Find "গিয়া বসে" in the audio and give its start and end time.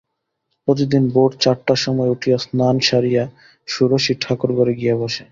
4.75-5.23